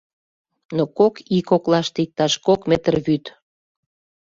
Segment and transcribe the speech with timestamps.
[0.75, 3.25] Но кок ий коклаште иктаж кок метр вӱд.